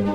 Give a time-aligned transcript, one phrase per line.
[0.00, 0.06] Hej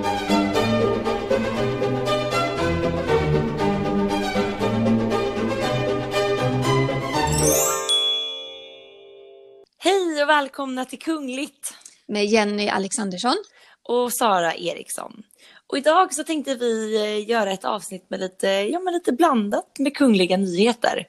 [10.23, 11.73] och välkomna till Kungligt
[12.07, 13.35] Med Jenny Alexandersson.
[13.83, 15.23] och Sara Eriksson.
[15.67, 19.79] Och idag så tänkte vi eh, göra ett avsnitt med lite, ja, men lite blandat
[19.79, 21.07] med kungliga nyheter.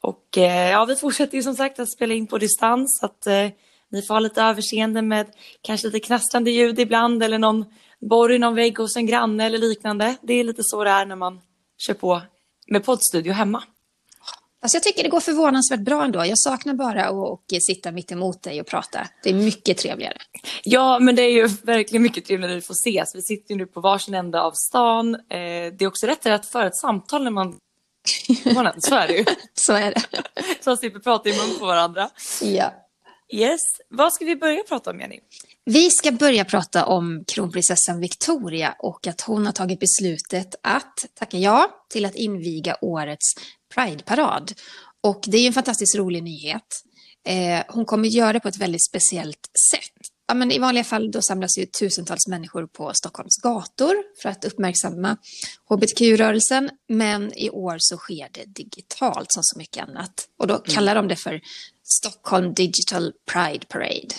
[0.00, 3.26] Och eh, ja, vi fortsätter ju som sagt att spela in på distans så att
[3.26, 3.48] eh,
[3.92, 5.26] ni får ha lite överseende med
[5.62, 7.64] kanske lite knastrande ljud ibland eller någon
[8.10, 10.16] borr i någon vägg hos en granne eller liknande.
[10.22, 11.40] Det är lite så det är när man
[11.78, 12.22] kör på
[12.66, 13.62] med poddstudio hemma.
[14.62, 16.26] Alltså jag tycker det går förvånansvärt bra ändå.
[16.26, 19.08] Jag saknar bara att och sitta mitt emot dig och prata.
[19.22, 20.16] Det är mycket trevligare.
[20.62, 23.14] Ja, men det är ju verkligen mycket trevligt när vi får ses.
[23.14, 25.14] Vi sitter ju nu på varsin ända av stan.
[25.14, 27.56] Eh, det är också lättare att föra ett samtal när man...
[28.78, 29.24] Så är det ju.
[29.54, 30.02] Så är det.
[30.60, 32.10] Så man slipper prata i mun på varandra.
[32.42, 32.72] Ja.
[33.32, 33.60] Yes.
[33.88, 35.20] Vad ska vi börja prata om, Jenny?
[35.64, 41.38] Vi ska börja prata om kronprinsessan Victoria och att hon har tagit beslutet att tacka
[41.38, 43.34] ja till att inviga årets
[43.74, 44.52] Pride-parad.
[45.00, 46.82] Och det är en fantastiskt rolig nyhet.
[47.26, 50.10] Eh, hon kommer göra det på ett väldigt speciellt sätt.
[50.28, 54.44] Ja, men I vanliga fall då samlas ju tusentals människor på Stockholms gator för att
[54.44, 55.16] uppmärksamma
[55.70, 56.70] hbtq-rörelsen.
[56.88, 60.28] Men i år så sker det digitalt som så mycket annat.
[60.38, 61.40] Och då kallar de det för
[61.84, 64.14] Stockholm Digital Pride Parade.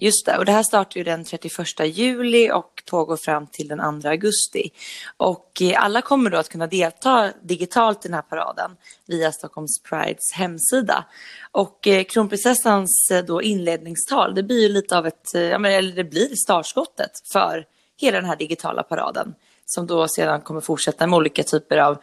[0.00, 1.52] Just det, och det här startar ju den 31
[1.84, 4.70] juli och pågår fram till den 2 augusti.
[5.16, 8.70] Och eh, alla kommer då att kunna delta digitalt i den här paraden
[9.06, 11.04] via Stockholms Prides hemsida.
[11.50, 16.36] Och eh, kronprinsessans eh, då inledningstal, det blir ju lite av ett, eller det blir
[16.36, 17.64] startskottet för
[18.00, 19.34] hela den här digitala paraden
[19.66, 21.98] som då sedan kommer fortsätta med olika typer av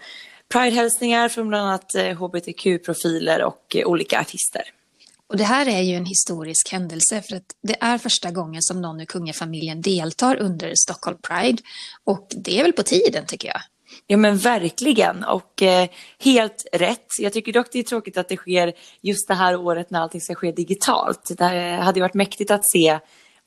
[0.54, 4.62] Pride-hälsningar från bland annat hbtq-profiler och olika artister.
[5.32, 8.82] Och det här är ju en historisk händelse för att det är första gången som
[8.82, 11.58] någon ur kungafamiljen deltar under Stockholm Pride.
[12.04, 13.62] Och det är väl på tiden tycker jag.
[14.08, 17.08] Ja men verkligen och eh, helt rätt.
[17.20, 20.22] Jag tycker dock det är tråkigt att det sker just det här året när allting
[20.22, 21.32] ska ske digitalt.
[21.38, 23.00] Det eh, hade ju varit mäktigt att se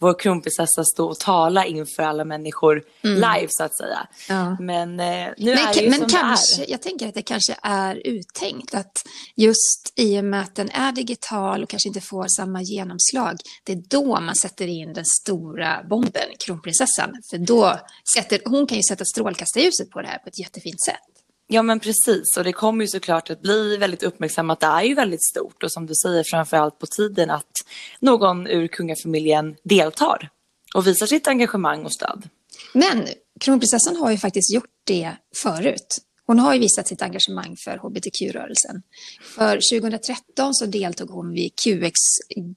[0.05, 4.07] vår kronprinsessa stå och tala inför alla människor live så att säga.
[4.29, 4.57] Ja.
[4.61, 6.71] Men eh, nu Men, är det ju men som kanske, det är.
[6.71, 8.93] jag tänker att det kanske är uttänkt att
[9.37, 13.73] just i och med att den är digital och kanske inte får samma genomslag, det
[13.73, 17.11] är då man sätter in den stora bomben, kronprinsessan.
[17.31, 17.81] För då
[18.15, 21.14] sätter, hon kan ju sätta strålkastarljuset på det här på ett jättefint sätt.
[21.47, 24.61] Ja men precis och det kommer ju såklart att bli väldigt uppmärksammat.
[24.61, 27.65] Det är ju väldigt stort och som du säger framförallt på tiden att
[28.01, 30.31] någon ur kungafamiljen deltar
[30.75, 32.29] och visar sitt engagemang och stöd.
[32.73, 33.09] Men
[33.41, 35.13] kronprinsessan har ju faktiskt gjort det
[35.43, 35.99] förut.
[36.27, 38.83] Hon har ju visat sitt engagemang för hbtq-rörelsen.
[39.23, 41.99] För 2013 så deltog hon vid QX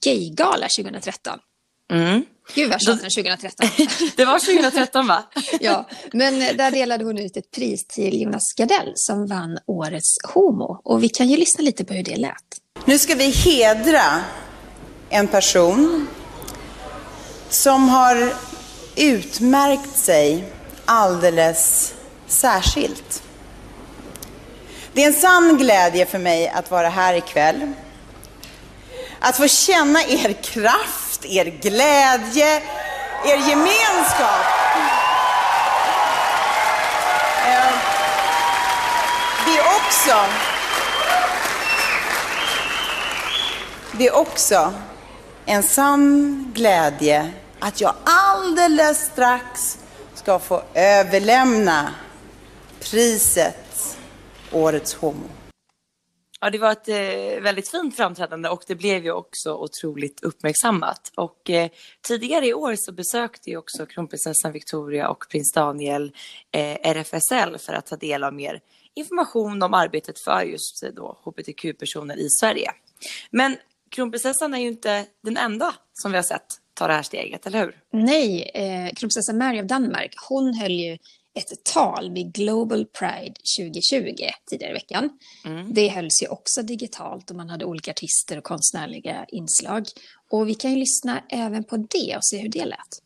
[0.02, 1.40] Gaygala 2013.
[1.92, 2.26] Mm.
[2.56, 3.68] Gud vad tjatar 2013.
[4.16, 5.24] Det var 2013 va?
[5.60, 10.82] ja, men där delade hon ut ett pris till Jonas Gardell som vann årets Homo.
[10.84, 12.34] Och vi kan ju lyssna lite på hur det lät.
[12.86, 14.02] Nu ska vi hedra
[15.10, 16.08] en person
[17.50, 18.34] som har
[18.96, 20.44] utmärkt sig
[20.86, 21.94] alldeles
[22.28, 23.24] särskilt.
[24.94, 27.74] Det är en sann glädje för mig att vara här ikväll.
[29.20, 32.62] Att få känna er kraft, er glädje,
[33.26, 34.46] er gemenskap.
[37.46, 37.74] Eh,
[39.46, 40.26] det är också
[43.98, 44.74] Det är också
[45.46, 49.78] en sann glädje att jag alldeles strax
[50.14, 51.94] ska få överlämna
[52.80, 53.98] priset
[54.52, 55.30] Årets Homo.
[56.40, 61.12] Ja, det var ett eh, väldigt fint framträdande och det blev ju också otroligt uppmärksammat.
[61.16, 61.70] Och eh,
[62.08, 66.12] tidigare i år så besökte ju också kronprinsessan Victoria och prins Daniel
[66.52, 68.62] eh, RFSL för att ta del av mer
[68.94, 72.72] information om arbetet för just eh, då hbtq-personer i Sverige.
[73.32, 73.58] Men
[73.90, 77.60] kronprinsessan är ju inte den enda som vi har sett ta det här steget, eller
[77.60, 77.76] hur?
[77.92, 80.98] Nej, eh, kronprinsessan Mary av Danmark, hon höll ju
[81.38, 84.16] ett tal vid Global Pride 2020
[84.50, 85.10] tidigare i veckan.
[85.70, 89.86] Det hölls ju också digitalt och man hade olika artister och konstnärliga inslag.
[90.32, 93.02] Och vi kan ju lyssna även på det och se hur det lät.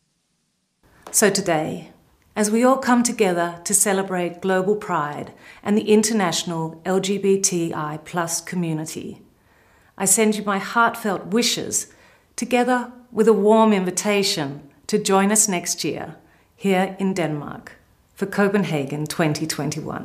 [1.10, 1.92] So today,
[2.34, 5.26] as we all come together to celebrate Global Pride
[5.62, 9.16] and the international LGBTI plus community,
[10.02, 11.86] I send you my heartfelt wishes,
[12.34, 16.14] together with a warm invitation to join us next year
[16.56, 17.81] here in Denmark
[18.22, 20.02] för Copenhagen 2021.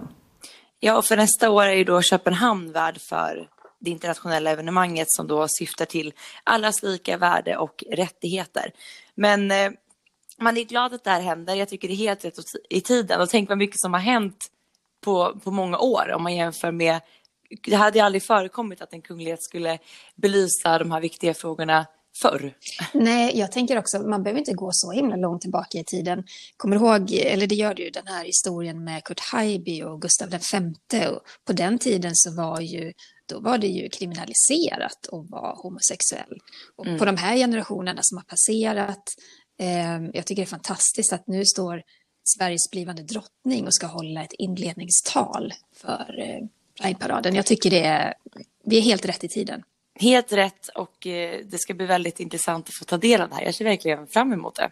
[0.80, 3.50] Ja, och för nästa år är ju då Köpenhamn värd för
[3.80, 8.72] det internationella evenemanget som då syftar till allas lika värde och rättigheter.
[9.16, 9.72] Men eh,
[10.38, 11.56] man är glad att det här händer.
[11.56, 12.36] Jag tycker det är helt rätt
[12.70, 13.22] i tiden.
[13.22, 14.48] Och tänk vad mycket som har hänt
[15.04, 17.02] på, på många år om man jämför med
[17.64, 19.80] det hade aldrig förekommit att en kunglighet skulle
[20.16, 21.86] belysa de här viktiga frågorna
[22.22, 22.54] förr.
[22.94, 26.24] Nej, jag tänker också, man behöver inte gå så himla långt tillbaka i tiden.
[26.58, 30.02] Kommer du ihåg, eller det gör du ju, den här historien med Kurt Haijby och
[30.02, 31.08] Gustav V.
[31.08, 32.94] Och på den tiden så var ju,
[33.26, 36.40] då var det ju kriminaliserat att vara homosexuell.
[36.76, 37.00] Och mm.
[37.00, 39.04] på de här generationerna som har passerat,
[39.60, 41.82] eh, jag tycker det är fantastiskt att nu står
[42.38, 46.48] Sveriges blivande drottning och ska hålla ett inledningstal för eh,
[46.82, 47.36] Prideparaden.
[47.36, 48.14] Jag tycker det är,
[48.64, 49.64] vi är helt rätt i tiden.
[50.00, 53.36] Helt rätt och eh, det ska bli väldigt intressant att få ta del av det
[53.36, 53.44] här.
[53.44, 54.72] Jag ser verkligen fram emot det.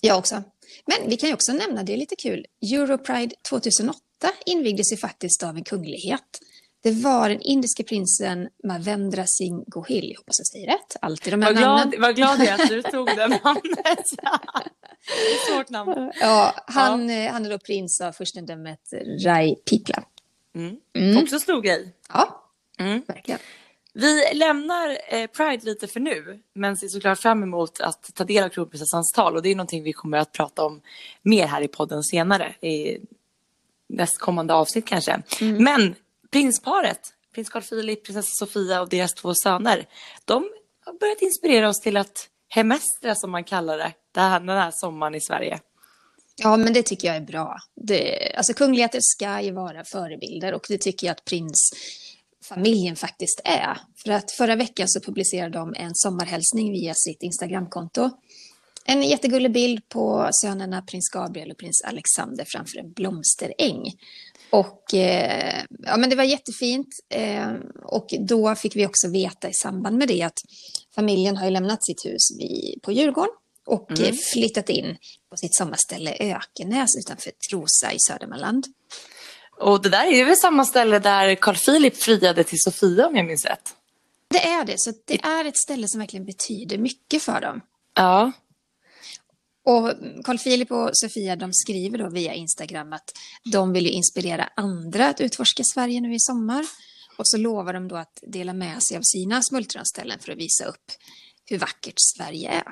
[0.00, 0.42] Jag också.
[0.86, 4.00] Men vi kan ju också nämna, det är lite kul, Europride 2008
[4.46, 6.38] invigdes ju faktiskt av en kunglighet.
[6.82, 11.42] Det var den indiske prinsen Mavendra Singh Gohil, jag hoppas jag säger rätt, alltid de
[11.42, 11.90] här vad namnen.
[11.90, 14.04] Glad, vad glad jag är att du tog det namnet.
[15.48, 16.12] Svårt namn.
[16.20, 17.30] Ja, han, ja.
[17.30, 18.80] han är då prins av furstendömet
[19.24, 20.02] Rai Pipla.
[20.54, 20.76] Mm.
[20.96, 21.22] Mm.
[21.22, 21.94] Också stor grej.
[22.08, 23.02] Ja, mm.
[23.06, 23.40] verkligen.
[24.00, 28.44] Vi lämnar eh, Pride lite för nu, men ser såklart fram emot att ta del
[28.44, 30.80] av kronprinsessans tal och det är någonting vi kommer att prata om
[31.22, 32.98] mer här i podden senare, i
[33.88, 35.22] nästkommande avsnitt kanske.
[35.40, 35.64] Mm.
[35.64, 35.94] Men
[36.30, 37.00] prinsparet,
[37.34, 39.86] prins Carl Philip, prinsessa Sofia och deras två söner,
[40.24, 40.48] de
[40.84, 45.20] har börjat inspirera oss till att hemestra som man kallar det, den här sommaren i
[45.20, 45.60] Sverige.
[46.36, 47.58] Ja, men det tycker jag är bra.
[47.74, 51.24] Det, alltså kungligheter ska ju vara förebilder och det tycker jag att
[52.48, 53.78] prinsfamiljen faktiskt är.
[54.04, 58.10] För att förra veckan så publicerade de en sommarhälsning via sitt Instagramkonto.
[58.84, 63.92] En jättegullig bild på sönerna prins Gabriel och prins Alexander framför en blomsteräng.
[64.50, 66.88] Och eh, ja, men det var jättefint.
[67.14, 67.52] Eh,
[67.84, 70.38] och då fick vi också veta i samband med det att
[70.94, 73.34] familjen har lämnat sitt hus vid, på Djurgården
[73.66, 74.16] och mm.
[74.32, 74.96] flyttat in
[75.30, 78.66] på sitt sommarställe Ökenäs utanför Trosa i Södermanland.
[79.60, 83.26] Och det där är väl samma ställe där Carl Philip friade till Sofia om jag
[83.26, 83.74] minns rätt?
[84.30, 87.60] Det är det, så det är ett ställe som verkligen betyder mycket för dem.
[87.94, 88.32] Ja.
[89.64, 89.92] Och
[90.24, 93.10] Carl Philip och Sofia de skriver då via Instagram att
[93.52, 96.64] de vill ju inspirera andra att utforska Sverige nu i sommar.
[97.16, 100.64] Och så lovar de då att dela med sig av sina smultronställen för att visa
[100.64, 100.92] upp
[101.48, 102.64] hur vackert Sverige är.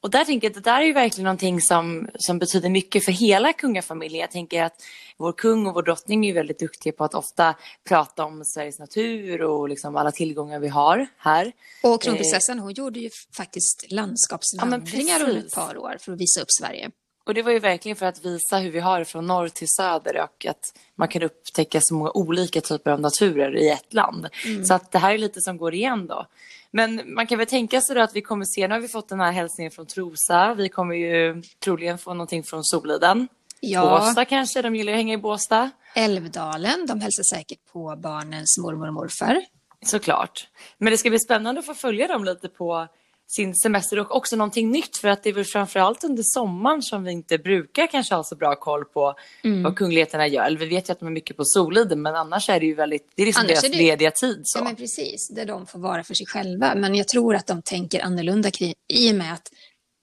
[0.00, 3.04] Och där tänker jag att det där är ju verkligen någonting som, som betyder mycket
[3.04, 4.20] för hela kungafamiljen.
[4.20, 4.82] Jag tänker att
[5.16, 7.54] vår kung och vår drottning är väldigt duktiga på att ofta
[7.88, 11.52] prata om Sveriges natur och liksom alla tillgångar vi har här.
[11.82, 16.40] Och kronprinsessan hon gjorde ju faktiskt landskapsvandringar ja, under ett par år för att visa
[16.40, 16.90] upp Sverige.
[17.24, 19.68] Och det var ju verkligen för att visa hur vi har det från norr till
[19.68, 24.28] söder och att man kan upptäcka så många olika typer av naturer i ett land.
[24.46, 24.64] Mm.
[24.64, 26.26] Så att det här är lite som går igen då.
[26.70, 29.20] Men man kan väl tänka sig att vi kommer se, nu har vi fått den
[29.20, 33.28] här hälsningen från Trosa, vi kommer ju troligen få någonting från Soliden.
[33.60, 33.98] Ja.
[33.98, 35.70] Båstad kanske, de gillar att hänga i Båstad.
[35.94, 39.42] Älvdalen, de hälsar säkert på barnens mormor och morfar.
[39.86, 40.48] Såklart.
[40.78, 42.88] Men det ska bli spännande att få följa dem lite på
[43.36, 47.04] sin semester och också någonting nytt för att det är väl framförallt under sommaren som
[47.04, 49.14] vi inte brukar kanske ha så bra koll på
[49.44, 49.62] mm.
[49.62, 50.56] vad kungligheterna gör.
[50.56, 53.12] Vi vet ju att de är mycket på Soliden men annars är det ju väldigt,
[53.14, 54.40] det är liksom annars deras är det, lediga tid.
[54.44, 54.58] Så.
[54.58, 56.74] Ja men precis, där de får vara för sig själva.
[56.74, 58.50] Men jag tror att de tänker annorlunda
[58.88, 59.52] i och med att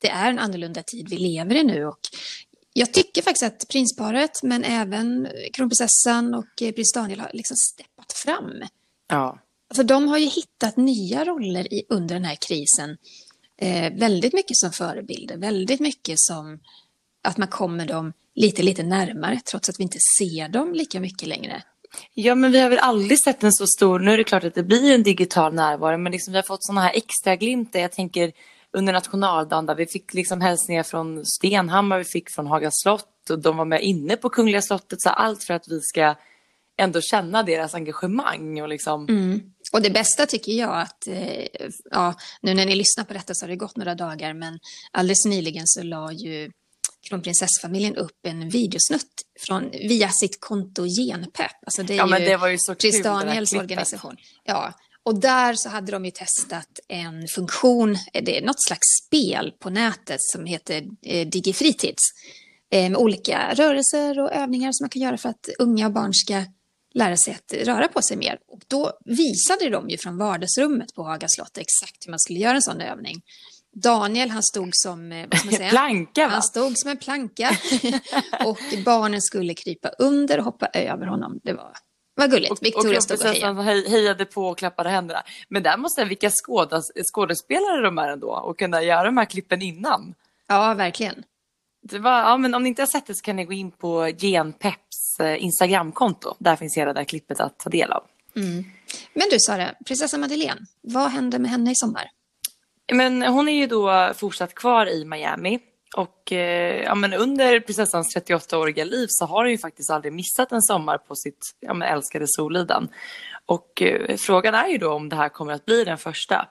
[0.02, 2.00] det är en annorlunda tid vi lever i nu och
[2.74, 8.63] jag tycker faktiskt att prinsparet men även kronprinsessan och prins Daniel har liksom steppat fram.
[9.10, 9.39] Ja.
[9.75, 12.98] För de har ju hittat nya roller i, under den här krisen.
[13.62, 16.60] Eh, väldigt mycket som förebilder, väldigt mycket som
[17.24, 21.28] att man kommer dem lite, lite närmare trots att vi inte ser dem lika mycket
[21.28, 21.63] längre.
[22.13, 24.56] Ja, men vi har väl aldrig sett en så stor, nu är det klart att
[24.56, 27.80] det blir en digital närvaro, men liksom vi har fått sådana här extra glimtar.
[27.80, 28.32] Jag tänker
[28.72, 33.39] under nationaldagen där vi fick liksom hälsningar från Stenhammar, vi fick från Haga slott och
[33.39, 36.16] de var med inne på Kungliga slottet, så allt för att vi ska
[36.78, 39.42] ändå känna deras engagemang och liksom mm.
[39.72, 41.46] Och det bästa tycker jag att, eh,
[41.92, 44.60] ja, nu när ni lyssnar på detta så har det gått några dagar, men
[44.92, 46.52] alldeles nyligen så la ju
[47.10, 51.66] kronprinsessfamiljen upp en videosnutt från, via sitt konto Genpepp.
[51.66, 54.16] Alltså det är ja, men det var ju så Prins Daniels organisation.
[54.44, 54.74] Ja,
[55.04, 59.70] och där så hade de ju testat en funktion, det är något slags spel på
[59.70, 62.04] nätet som heter eh, Digifritids.
[62.72, 66.14] Eh, med olika rörelser och övningar som man kan göra för att unga och barn
[66.14, 66.44] ska
[66.93, 68.39] lära sig att röra på sig mer.
[68.48, 72.55] Och då visade de ju från vardagsrummet på Haga slott exakt hur man skulle göra
[72.55, 73.22] en sån övning.
[73.74, 75.69] Daniel han stod som eh, vad man säga?
[75.69, 76.27] planka.
[76.27, 76.34] Va?
[76.34, 77.50] Han stod som en planka
[78.46, 81.39] och barnen skulle krypa under och hoppa över honom.
[81.43, 81.74] Det var,
[82.15, 82.51] var gulligt.
[82.51, 83.89] Och, Victoria och stod och hejade.
[83.89, 85.24] hejade på och klappade händerna.
[85.50, 89.25] Men där måste jag vilka skådas, skådespelare de är ändå och kunna göra de här
[89.25, 90.15] klippen innan.
[90.48, 91.24] Ja, verkligen.
[91.81, 93.72] Det var, ja, men om ni inte har sett det så kan ni gå in
[93.72, 94.88] på Genpeps eh,
[95.26, 96.36] Instagramkonto.
[96.40, 98.04] Där finns hela det här klippet att ta del av.
[99.14, 102.10] Men du Sara, prinsessa Madeleine, vad händer med henne i sommar?
[102.94, 105.60] Men hon är ju då fortsatt kvar i Miami.
[105.96, 110.52] Och eh, ja, men under prinsessans 38-åriga liv så har hon ju faktiskt aldrig missat
[110.52, 112.90] en sommar på sitt ja, men älskade Soliden.
[113.46, 116.48] Och eh, frågan är ju då om det här kommer att bli den första.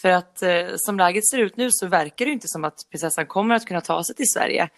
[0.00, 3.26] För att eh, som läget ser ut nu så verkar det inte som att prinsessan
[3.26, 4.68] kommer att kunna ta sig till Sverige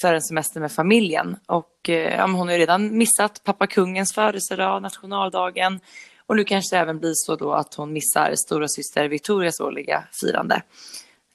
[0.00, 1.36] för en semester med familjen.
[1.46, 5.80] Och eh, ja, men hon har ju redan missat pappa kungens födelsedag, nationaldagen.
[6.26, 10.04] Och nu kanske det även blir så då att hon missar stora syster Victorias årliga
[10.20, 10.62] firande.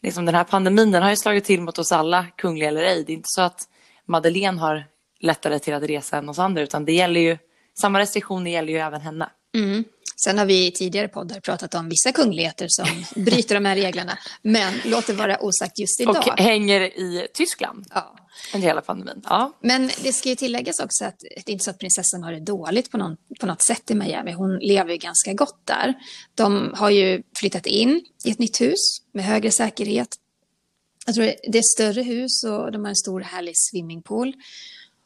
[0.01, 3.03] Liksom den här pandemin den har ju slagit till mot oss alla, kungliga eller ej.
[3.03, 3.61] Det är inte så att
[4.05, 4.85] Madeleine har
[5.19, 7.37] lättare till att resa än oss andra utan det gäller ju,
[7.81, 9.29] samma restriktioner gäller ju även henne.
[9.55, 9.83] Mm.
[10.15, 12.87] Sen har vi i tidigare poddar pratat om vissa kungligheter som
[13.23, 14.17] bryter de här reglerna.
[14.41, 16.27] Men låt det vara osagt just idag.
[16.27, 18.15] Och hänger i Tyskland Ja.
[18.53, 19.21] under hela pandemin.
[19.23, 19.57] Ja.
[19.61, 22.39] Men det ska ju tilläggas också att det är inte så att prinsessan har det
[22.39, 24.31] dåligt på, någon, på något sätt i Miami.
[24.31, 25.93] Hon lever ju ganska gott där.
[26.35, 30.07] De har ju flyttat in i ett nytt hus med högre säkerhet.
[31.05, 34.33] Jag tror det är större hus och de har en stor härlig swimmingpool.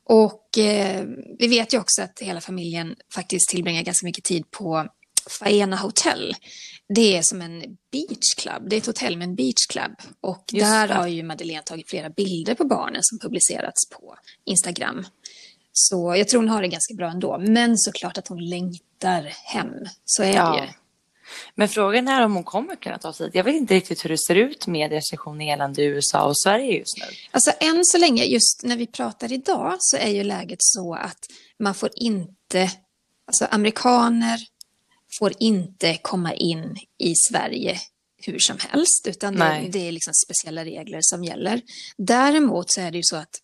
[0.10, 1.06] Och eh,
[1.40, 4.88] vi vet ju också att hela familjen faktiskt tillbringar ganska mycket tid på
[5.30, 6.36] Faena Hotel.
[6.96, 7.60] Det är som en
[7.92, 8.70] beachclub.
[8.70, 9.92] Det är ett hotell med en beachclub.
[10.22, 10.94] Och Just där det.
[10.94, 14.16] har ju Madeleine tagit flera bilder på barnen som publicerats på
[14.46, 15.08] Instagram.
[15.72, 17.38] Så jag tror hon har det ganska bra ändå.
[17.40, 19.74] Men såklart att hon längtar hem.
[20.06, 20.52] Så är Ja.
[20.52, 20.72] det ju.
[21.56, 23.36] Men frågan är om hon kommer kunna ta sig hit.
[23.36, 26.98] Jag vet inte riktigt hur det ser ut med restriktioner gällande USA och Sverige just
[26.98, 27.04] nu.
[27.32, 31.20] Alltså än så länge, just när vi pratar idag, så är ju läget så att
[31.60, 32.72] man får inte,
[33.28, 34.40] alltså amerikaner
[35.20, 37.78] får inte komma in i Sverige
[38.24, 41.62] hur som helst, utan det, det är liksom speciella regler som gäller.
[41.98, 43.40] Däremot så är det ju så att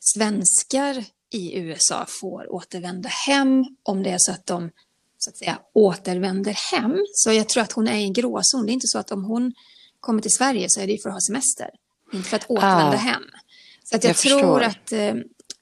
[0.00, 4.70] svenskar i USA får återvända hem om det är så att de
[5.18, 6.96] så att säga återvänder hem.
[7.12, 8.66] Så jag tror att hon är i en gråzon.
[8.66, 9.52] Det är inte så att om hon
[10.00, 11.70] kommer till Sverige så är det för att ha semester,
[12.12, 12.96] inte för att återvända Ah.
[12.96, 13.22] hem.
[13.84, 14.62] Så att jag, Jag tror förstår.
[14.62, 15.14] att eh,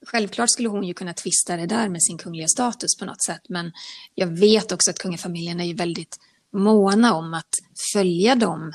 [0.06, 3.42] självklart skulle hon ju kunna tvista det där med sin kungliga status på något sätt.
[3.48, 3.72] Men
[4.14, 6.16] jag vet också att kungafamiljen är ju väldigt
[6.52, 7.54] måna om att
[7.94, 8.72] följa de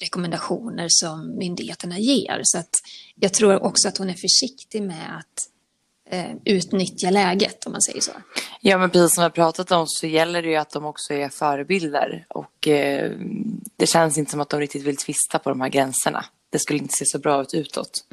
[0.00, 2.40] rekommendationer som myndigheterna ger.
[2.42, 2.70] Så att
[3.14, 5.48] jag tror också att hon är försiktig med att
[6.10, 8.12] eh, utnyttja läget, om man säger så.
[8.60, 11.14] Ja, men precis som vi har pratat om så gäller det ju att de också
[11.14, 12.26] är förebilder.
[12.28, 13.12] Och eh,
[13.76, 16.24] det känns inte som att de riktigt vill tvista på de här gränserna.
[16.54, 18.04] Det skulle inte se så bra ut utåt.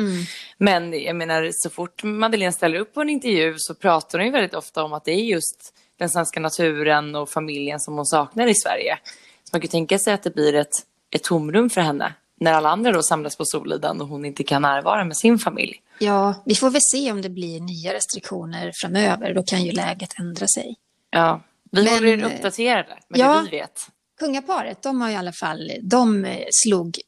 [0.57, 4.31] Men jag menar, så fort Madeleine ställer upp på en intervju så pratar hon ju
[4.31, 8.47] väldigt ofta om att det är just den svenska naturen och familjen som hon saknar
[8.47, 8.97] i Sverige.
[9.43, 10.73] Så man kan tänka sig att det blir ett,
[11.15, 14.61] ett tomrum för henne när alla andra då samlas på Soliden och hon inte kan
[14.61, 15.81] närvara med sin familj.
[15.99, 19.33] Ja, vi får väl se om det blir nya restriktioner framöver.
[19.33, 20.75] Då kan ju läget ändra sig.
[21.09, 23.33] Ja, vi Men, håller er eh, uppdaterade med ja.
[23.33, 23.87] det vi vet.
[24.19, 26.99] Kungaparet, de har i alla fall, de eh, slog,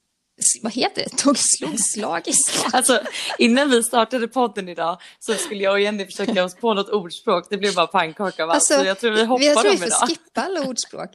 [0.62, 2.74] vad heter det, tog slog slag i sak.
[2.74, 3.02] Alltså,
[3.38, 7.48] innan vi startade podden idag så skulle jag och Jenny försöka oss på något ordspråk.
[7.50, 8.56] Det blev bara pannkaka av allt.
[8.56, 10.08] Alltså, så jag tror vi hoppar jag tror vi får idag.
[10.08, 11.10] skippa alla ordspråk.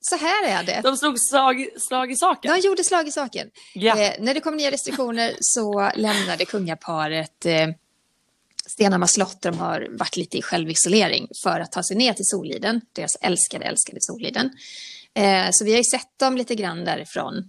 [0.00, 0.80] Så här är det.
[0.82, 2.52] De slog slag, slag i saken.
[2.52, 3.50] De gjorde slag i saken.
[3.74, 4.00] Ja.
[4.00, 7.68] Eh, när det kom nya restriktioner så lämnade kungaparet eh,
[8.66, 12.24] Stenhammar slott där de har varit lite i självisolering för att ta sig ner till
[12.24, 14.50] Soliden, deras älskade, älskade Soliden.
[15.14, 17.48] Eh, så vi har ju sett dem lite grann därifrån.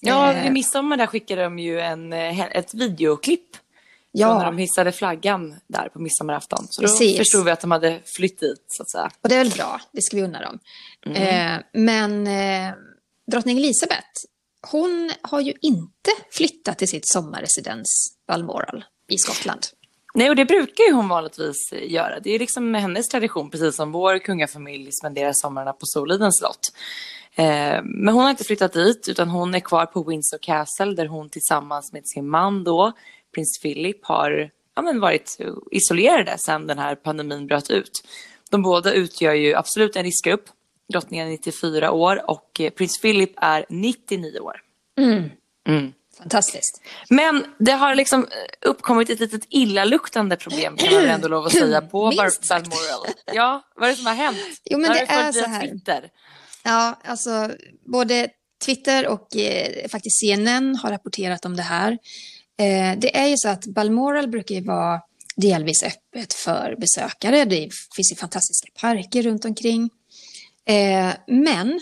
[0.00, 3.56] Ja, Eh, vid midsommar där skickade de ju en, eh, ett videoklipp.
[4.12, 4.26] Ja.
[4.26, 6.66] Från när de hissade flaggan där på midsommarafton.
[6.70, 7.16] Så då Precis.
[7.16, 9.10] förstod vi att de hade flytt dit så att säga.
[9.22, 10.58] Och det är väl bra, det ska vi unna dem.
[11.16, 12.74] Eh, men eh,
[13.32, 14.08] drottning Elizabeth,
[14.70, 19.66] hon har ju inte flyttat till sitt sommarresidens Balmoral i Skottland.
[20.14, 22.20] Nej, och det brukar ju hon vanligtvis göra.
[22.20, 26.72] Det är liksom hennes tradition, precis som vår kungafamilj spenderar sommarna på Solidens slott.
[27.40, 31.06] Eh, men hon har inte flyttat dit, utan hon är kvar på Windsor Castle där
[31.06, 32.92] hon tillsammans med sin man då,
[33.34, 35.38] prins Philip, har ja, men varit
[35.70, 38.04] isolerade sedan den här pandemin bröt ut.
[38.50, 40.44] De båda utgör ju absolut en riskgrupp.
[40.92, 44.62] Drottningen är 94 år och eh, prins Philip är 99 år.
[46.18, 46.82] Fantastiskt.
[47.08, 51.52] Men det har liksom eh, uppkommit ett litet illaluktande problem kan man ändå lov att
[51.52, 52.10] säga på.
[52.48, 53.06] Balmoral.
[53.32, 54.38] Ja, vad är det som har hänt?
[54.64, 55.60] Jo, men Har det följt är så här.
[55.60, 56.10] Twitter?
[56.62, 57.50] Ja, alltså
[57.86, 58.28] både
[58.64, 61.92] Twitter och eh, faktiskt CNN har rapporterat om det här.
[62.58, 65.00] Eh, det är ju så att Balmoral brukar ju vara
[65.36, 67.44] delvis öppet för besökare.
[67.44, 69.90] Det finns ju fantastiska parker runt omkring.
[70.64, 71.80] Eh, men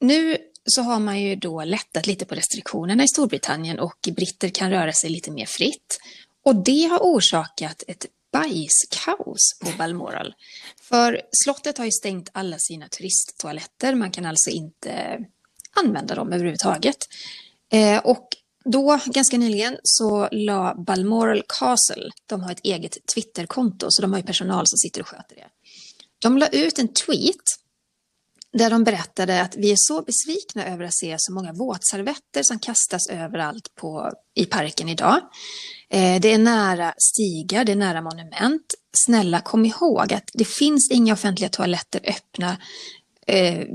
[0.00, 4.70] nu så har man ju då lättat lite på restriktionerna i Storbritannien och britter kan
[4.70, 5.98] röra sig lite mer fritt.
[6.44, 10.34] Och det har orsakat ett bajskaos på Balmoral.
[10.80, 13.94] För slottet har ju stängt alla sina turisttoaletter.
[13.94, 15.18] Man kan alltså inte
[15.74, 16.96] använda dem överhuvudtaget.
[17.72, 18.28] Eh, och
[18.64, 24.18] då, ganska nyligen, så la Balmoral Castle, de har ett eget Twitterkonto, så de har
[24.18, 25.46] ju personal som sitter och sköter det.
[26.18, 27.42] De la ut en tweet
[28.54, 32.58] där de berättade att vi är så besvikna över att se så många våtservetter som
[32.58, 35.20] kastas överallt på, i parken idag.
[35.90, 38.74] Eh, det är nära stigar, det är nära monument.
[39.06, 42.56] Snälla kom ihåg att det finns inga offentliga toaletter öppna
[43.26, 43.66] eh,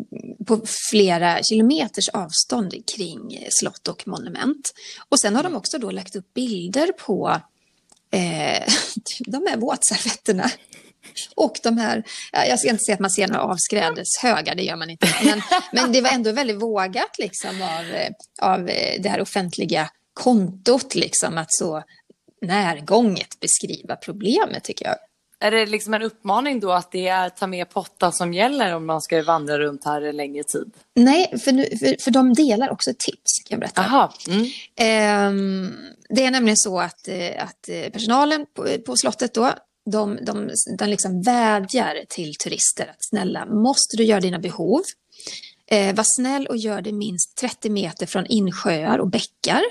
[0.48, 4.74] på flera kilometers avstånd kring slott och monument.
[5.10, 7.42] Och sen har de också då lagt upp bilder på
[8.12, 8.74] eh,
[9.20, 10.52] de här våtservetterna
[11.36, 14.90] och de här, jag ska inte säga att man ser några avskrädeshögar, det gör man
[14.90, 15.08] inte.
[15.24, 17.86] Men, men det var ändå väldigt vågat liksom av,
[18.42, 18.66] av
[19.00, 21.84] det här offentliga kontot, liksom, att så
[22.42, 24.96] närgånget beskriva problemet tycker jag.
[25.42, 28.86] Är det liksom en uppmaning då att det är ta med potta som gäller om
[28.86, 30.74] man ska vandra runt här en längre tid?
[30.96, 33.82] Nej, för, nu, för, för de delar också tips kan jag berätta.
[33.82, 34.14] Aha.
[34.28, 34.44] Mm.
[34.76, 35.72] Eh,
[36.10, 39.54] det är nämligen så att, eh, att personalen på, på slottet då,
[39.92, 44.82] de, de, de liksom vädjar till turister att snälla, måste du göra dina behov?
[45.72, 49.62] Eh, var snäll och gör det minst 30 meter från insjöar och bäckar.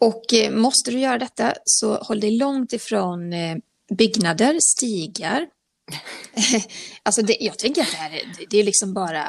[0.00, 3.56] Och eh, måste du göra detta så håll dig långt ifrån eh,
[3.98, 5.46] byggnader, stigar.
[7.02, 9.26] alltså det, jag tänker att det här är, det är liksom bara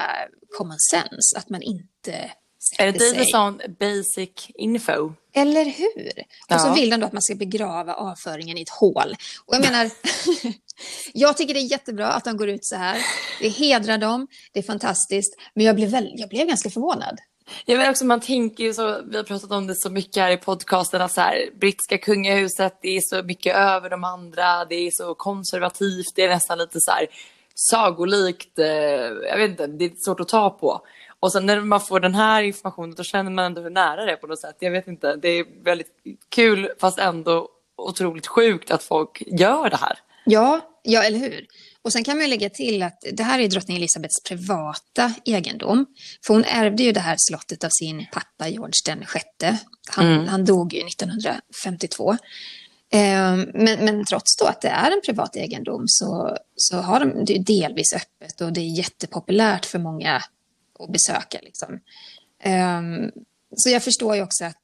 [0.58, 2.32] common sense, att man inte
[2.78, 5.14] är det lite sån basic info?
[5.34, 6.12] Eller hur?
[6.48, 6.56] Ja.
[6.56, 9.16] Och så vill de då att man ska begrava avföringen i ett hål.
[9.46, 9.90] Och jag menar,
[11.14, 12.98] jag tycker det är jättebra att de går ut så här.
[13.42, 15.36] Det hedrar dem, det är fantastiskt.
[15.54, 17.20] Men jag blev, väl, jag blev ganska förvånad.
[17.66, 20.32] Ja, men också man tänker ju så, vi har pratat om det så mycket här
[20.32, 24.76] i podcasten, att så här, brittiska kungahuset, det är så mycket över de andra, det
[24.76, 27.08] är så konservativt, det är nästan lite så här
[27.56, 28.68] sagolikt, eh,
[29.30, 30.82] jag vet inte, det är svårt att ta på.
[31.26, 34.12] Och sen när man får den här informationen då känner man ändå hur nära det
[34.12, 34.56] är på något sätt.
[34.60, 35.88] Jag vet inte, det är väldigt
[36.30, 39.98] kul fast ändå otroligt sjukt att folk gör det här.
[40.26, 41.46] Ja, ja eller hur.
[41.82, 45.86] Och sen kan man lägga till att det här är drottning Elizabeths privata egendom.
[46.26, 49.58] För hon ärvde ju det här slottet av sin pappa George den sjätte.
[49.90, 50.28] Han, mm.
[50.28, 52.12] han dog ju 1952.
[52.12, 53.00] Eh,
[53.54, 57.40] men, men, trots då att det är en privat egendom så, så har de det
[57.40, 60.22] delvis öppet och det är jättepopulärt för många
[60.80, 61.40] att besöka.
[61.42, 61.80] Liksom.
[62.46, 63.12] Um,
[63.56, 64.62] så jag förstår ju också att...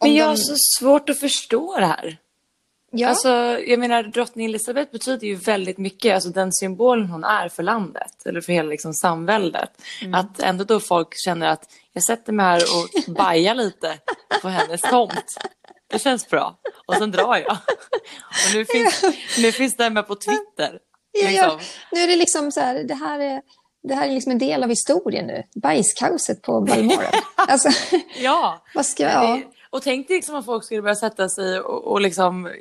[0.00, 0.28] Men jag de...
[0.28, 2.18] har så svårt att förstå det här.
[2.90, 3.08] Ja.
[3.08, 3.28] Alltså,
[3.66, 8.26] jag menar, drottning Elizabeth betyder ju väldigt mycket, alltså den symbolen hon är för landet,
[8.26, 9.70] eller för hela liksom, samväldet.
[10.02, 10.14] Mm.
[10.14, 13.98] Att ändå då folk känner att jag sätter mig här och bajar lite
[14.42, 15.36] på hennes tomt.
[15.90, 16.58] Det känns bra.
[16.86, 17.52] Och sen drar jag.
[17.52, 19.04] Och nu finns,
[19.38, 20.78] nu finns det med på Twitter.
[21.14, 21.34] Liksom.
[21.34, 21.60] Ja, ja.
[21.92, 23.42] Nu är det liksom så här, det här är
[23.88, 25.42] det här är liksom en del av historien nu.
[25.54, 27.12] Bajskaoset på Balmoral.
[27.36, 27.68] alltså,
[28.18, 28.64] ja.
[28.74, 29.42] vad ska jag...
[29.70, 32.52] Och tänk dig liksom att folk skulle börja sätta sig och, och liksom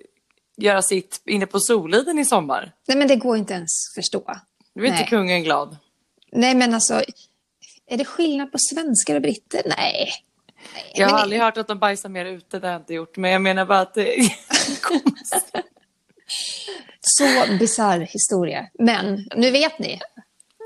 [0.57, 2.71] göra sitt inne på Soliden i sommar.
[2.88, 4.23] Nej, men det går inte ens förstå.
[4.75, 5.77] Nu är inte kungen glad.
[6.31, 7.03] Nej, men alltså,
[7.88, 9.61] är det skillnad på svenskar och britter?
[9.65, 10.09] Nej.
[10.73, 11.21] Nej jag har men...
[11.21, 13.17] aldrig hört att de bajsar mer ute, det har jag inte gjort.
[13.17, 14.25] Men jag menar bara att det är.
[17.01, 17.23] Så
[17.59, 18.67] bisarr historia.
[18.79, 19.99] Men nu vet ni.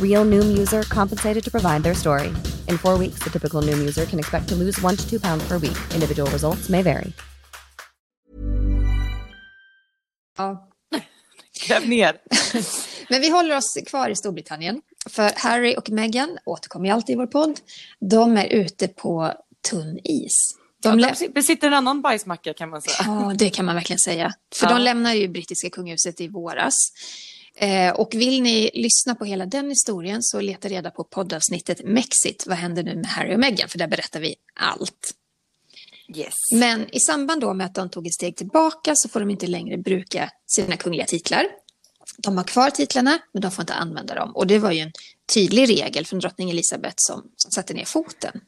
[0.00, 2.28] Real Noom user compensated to provide their story.
[2.68, 5.48] In four weeks, the typical Noom user can expect to lose one to two pounds
[5.48, 5.76] per week.
[5.94, 7.12] Individual results may vary.
[10.38, 10.68] Ja.
[11.66, 12.16] Gräv ner.
[13.08, 14.82] Men vi håller oss kvar i Storbritannien.
[15.10, 17.60] För Harry och Meghan återkommer alltid i vår podd.
[18.00, 19.32] De är ute på
[19.70, 20.34] tunn is.
[20.82, 22.96] De, ja, de besitter en annan bajsmacka kan man säga.
[23.06, 24.32] Ja, det kan man verkligen säga.
[24.54, 24.72] För ja.
[24.72, 26.92] de lämnar ju brittiska kungahuset i våras.
[27.58, 32.44] Eh, och vill ni lyssna på hela den historien så leta reda på poddavsnittet Mexit.
[32.46, 33.68] Vad händer nu med Harry och Meghan?
[33.68, 35.14] För där berättar vi allt.
[36.16, 36.34] Yes.
[36.52, 39.46] Men i samband då med att de tog ett steg tillbaka så får de inte
[39.46, 41.46] längre bruka sina kungliga titlar.
[42.18, 44.36] De har kvar titlarna, men de får inte använda dem.
[44.36, 44.92] Och det var ju en
[45.34, 48.40] tydlig regel från drottning Elizabeth som, som satte ner foten.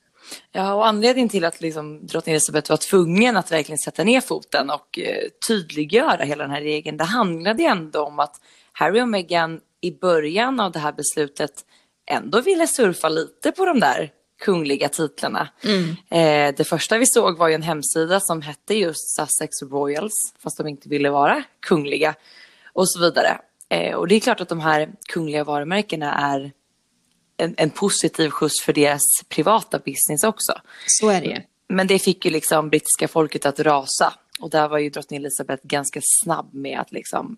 [0.53, 4.71] Ja, och anledningen till att liksom, drottning Elizabeth var tvungen att verkligen sätta ner foten
[4.71, 8.41] och eh, tydliggöra hela den här regeln, det handlade ändå om att
[8.79, 11.65] Harry och Meghan i början av det här beslutet
[12.07, 15.49] ändå ville surfa lite på de där kungliga titlarna.
[15.65, 15.91] Mm.
[15.91, 20.59] Eh, det första vi såg var ju en hemsida som hette just Sussex Royals, fast
[20.59, 22.15] de inte ville vara kungliga
[22.73, 23.41] och så vidare.
[23.69, 26.53] Eh, och det är klart att de här kungliga varumärkena är
[27.37, 30.53] en, en, positiv skjuts för deras privata business också.
[30.87, 31.43] Så är det.
[31.69, 34.15] Men det fick ju liksom brittiska folket att rasa.
[34.41, 37.37] Och där var ju drottning Elizabeth ganska snabb med att liksom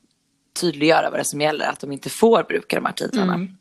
[0.60, 3.34] tydliggöra vad det är som gäller, att de inte får bruka de här titlarna.
[3.34, 3.56] Mm.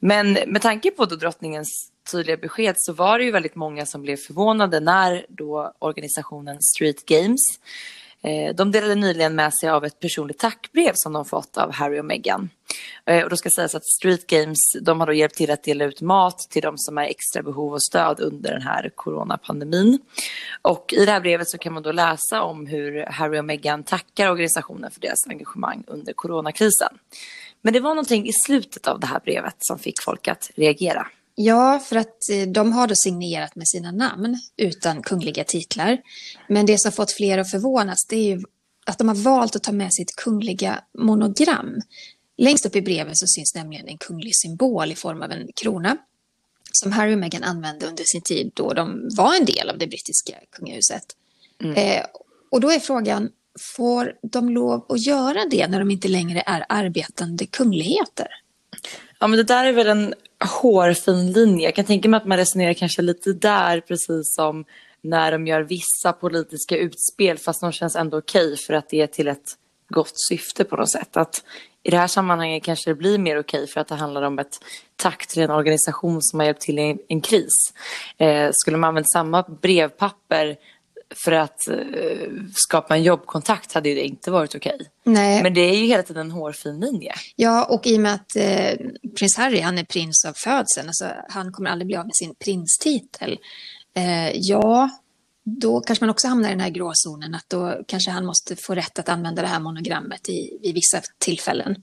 [0.00, 4.02] Men med tanke på då drottningens tydliga besked så var det ju väldigt många som
[4.02, 7.40] blev förvånade när då organisationen Street Games
[8.26, 12.00] Eh, de delade nyligen med sig av ett personligt tackbrev som de fått av Harry
[12.00, 12.50] och Meghan.
[13.04, 15.84] Eh, och då ska sägas att Street Games de har då hjälpt till att dela
[15.84, 19.98] ut mat till de som har extra behov och stöd under den här coronapandemin.
[20.62, 23.82] Och i det här brevet så kan man då läsa om hur Harry och Meghan
[23.82, 26.98] tackar organisationen för deras engagemang under coronakrisen.
[27.62, 31.06] Men det var någonting i slutet av det här brevet som fick folk att reagera.
[31.38, 35.98] Ja, för att eh, de har då signerat med sina namn utan kungliga titlar.
[36.48, 38.42] Men det som fått fler att förvånas det är ju
[38.86, 41.80] att de har valt att ta med sitt kungliga monogram.
[42.38, 45.96] Längst upp i brevet så syns nämligen en kunglig symbol i form av en krona
[46.72, 49.86] som Harry och Meghan använde under sin tid då de var en del av det
[49.86, 51.04] brittiska kungahuset.
[51.62, 51.74] Mm.
[51.74, 52.04] Eh,
[52.50, 53.30] och då är frågan,
[53.76, 58.28] får de lov att göra det när de inte längre är arbetande kungligheter?
[59.20, 61.64] Ja, men det där är väl en hårfin linje.
[61.64, 64.64] Jag kan tänka mig att man resonerar kanske lite där, precis som
[65.00, 69.06] när de gör vissa politiska utspel, fast de känns ändå okej för att det är
[69.06, 69.56] till ett
[69.88, 71.16] gott syfte på något sätt.
[71.16, 71.44] Att
[71.82, 74.58] I det här sammanhanget kanske det blir mer okej för att det handlar om ett
[74.96, 77.52] tack till en organisation som har hjälpt till i en, kris.
[78.18, 80.56] Eh, skulle man använt samma brevpapper
[81.14, 84.78] för att uh, skapa en jobbkontakt hade det inte varit okej.
[85.04, 85.42] Nej.
[85.42, 87.14] Men det är ju hela tiden en hårfin linje.
[87.36, 88.86] Ja, och i och med att eh,
[89.18, 92.34] prins Harry, han är prins av födseln, alltså han kommer aldrig bli av med sin
[92.34, 93.38] prinstitel.
[93.96, 94.90] Eh, ja,
[95.44, 98.74] då kanske man också hamnar i den här gråzonen, att då kanske han måste få
[98.74, 101.76] rätt att använda det här monogrammet i, vid vissa tillfällen.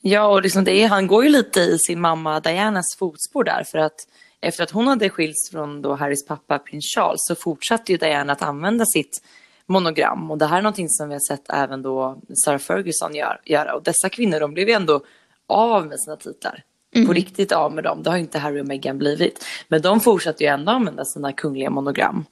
[0.00, 3.64] Ja, och liksom det är, han går ju lite i sin mamma Dianas fotspår där,
[3.70, 4.06] för att
[4.42, 8.32] efter att hon hade skilts från då Harrys pappa prins Charles så fortsatte ju Diana
[8.32, 9.22] att använda sitt
[9.66, 13.40] monogram och det här är någonting som vi har sett även då Sarah Ferguson gör,
[13.44, 15.00] göra och dessa kvinnor de blev ju ändå
[15.46, 16.64] av med sina titlar.
[16.94, 17.06] Mm.
[17.06, 18.02] På riktigt av med dem.
[18.02, 19.44] Det har inte Harry och Meghan blivit.
[19.68, 22.24] Men de fortsatte ju ändå använda sina kungliga monogram.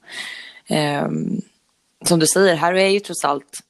[1.05, 1.43] Um,
[2.05, 3.61] som du säger, Harry är ju trots allt,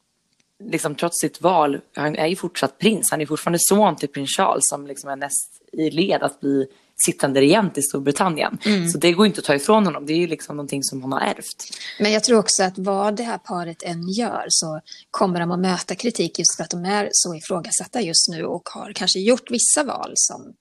[0.65, 3.11] liksom trots sitt val, han är ju fortsatt prins.
[3.11, 6.67] Han är fortfarande son till prins Charles som liksom är näst i led att bli
[7.07, 8.59] sittande regent i Storbritannien.
[8.65, 8.89] Mm.
[8.89, 10.07] Så det går inte att ta ifrån honom.
[10.07, 11.65] Det är ju liksom någonting som hon har ärvt.
[11.99, 15.61] Men jag tror också att vad det här paret än gör så kommer de att
[15.61, 19.51] möta kritik just för att de är så ifrågasatta just nu och har kanske gjort
[19.51, 20.55] vissa val som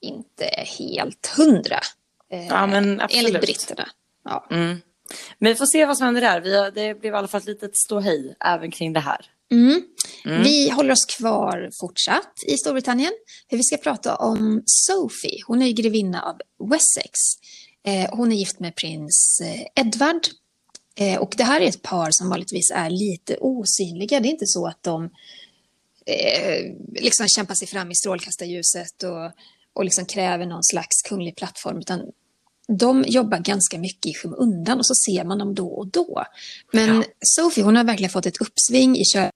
[0.00, 1.80] inte är helt hundra.
[2.32, 3.26] Eh, ja, men absolut.
[3.26, 3.88] Enligt britterna.
[4.24, 4.46] Ja.
[4.50, 4.80] Mm.
[5.38, 6.40] Men vi får se vad som händer där.
[6.40, 9.26] Vi har, det blev i alla fall ett litet ståhej även kring det här.
[9.50, 9.82] Mm.
[10.24, 10.42] Mm.
[10.42, 13.12] Vi håller oss kvar fortsatt i Storbritannien.
[13.50, 15.42] vi ska prata om Sophie.
[15.46, 16.36] Hon är grevinna av
[16.70, 17.18] Wessex.
[17.84, 20.26] Eh, hon är gift med prins eh, Edward.
[20.96, 24.20] Eh, och det här är ett par som vanligtvis är lite osynliga.
[24.20, 25.10] Det är inte så att de
[26.94, 29.32] liksom kämpar sig fram i strålkastarljuset och,
[29.72, 31.78] och liksom kräver någon slags kunglig plattform.
[31.78, 32.00] Utan
[32.78, 36.24] de jobbar ganska mycket i skymundan och så ser man dem då och då.
[36.72, 37.04] Men ja.
[37.20, 39.30] Sophie hon har verkligen fått ett uppsving i kör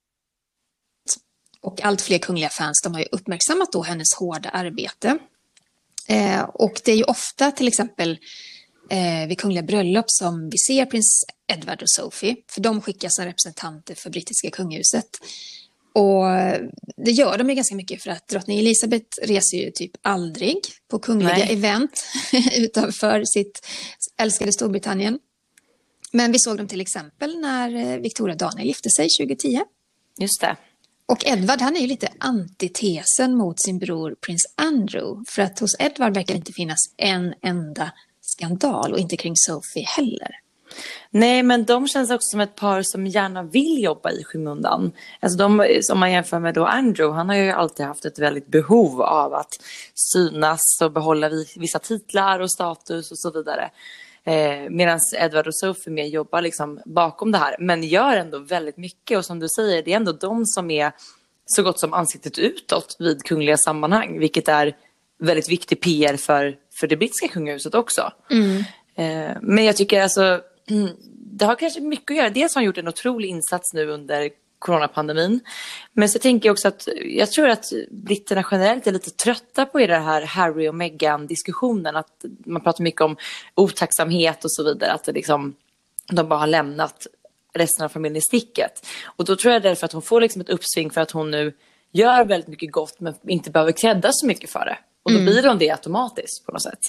[1.67, 5.19] och allt fler kungliga fans de har ju uppmärksammat då hennes hårda arbete.
[6.09, 8.19] Eh, och det är ju ofta till exempel
[8.91, 12.37] eh, vid kungliga bröllop som vi ser prins Edward och Sophie.
[12.49, 15.09] För de skickas som representanter för brittiska kungahuset.
[15.93, 16.25] Och
[16.97, 20.57] det gör de ju ganska mycket för att drottning Elizabeth reser ju typ aldrig
[20.89, 21.53] på kungliga Nej.
[21.53, 22.05] event
[22.57, 23.67] utanför sitt
[24.19, 25.19] älskade Storbritannien.
[26.13, 29.63] Men vi såg dem till exempel när eh, Victoria och Daniel gifte sig 2010.
[30.19, 30.57] Just det.
[31.09, 35.25] Och Edward han är ju lite antitesen mot sin bror prins Andrew.
[35.29, 39.85] För att hos Edward verkar det inte finnas en enda skandal och inte kring Sophie
[39.87, 40.31] heller.
[41.11, 44.93] Nej, men de känns också som ett par som gärna vill jobba i skymundan.
[45.21, 48.47] Alltså de, om man jämför med då Andrew, han har ju alltid haft ett väldigt
[48.47, 49.59] behov av att
[49.95, 53.71] synas och behålla vissa titlar och status och så vidare.
[54.27, 58.77] Eh, Medan Edward och Sophie mer jobbar liksom bakom det här, men gör ändå väldigt
[58.77, 59.19] mycket.
[59.19, 60.93] Och som du säger, det är ändå de som är
[61.45, 64.77] så gott som ansiktet utåt vid kungliga sammanhang, vilket är
[65.19, 68.13] väldigt viktig PR för, för det brittiska kungahuset också.
[68.31, 68.59] Mm.
[68.97, 70.41] Eh, men jag tycker alltså,
[71.33, 72.31] det har kanske mycket att göra.
[72.31, 75.41] Dels har han gjort en otrolig insats nu under coronapandemin.
[75.93, 79.79] Men så tänker jag också att jag tror att britterna generellt är lite trötta på
[79.79, 81.97] det här Harry och Meghan diskussionen.
[81.97, 83.17] Att man pratar mycket om
[83.55, 84.93] otacksamhet och så vidare.
[84.93, 85.55] Att det liksom,
[86.13, 87.07] de bara har lämnat
[87.55, 88.87] resten av familjen i sticket.
[89.05, 91.53] Och då tror jag därför att hon får liksom ett uppsving för att hon nu
[91.93, 94.79] gör väldigt mycket gott men inte behöver krädda så mycket för det.
[95.03, 95.33] Och då mm.
[95.33, 96.81] blir hon det automatiskt på något sätt.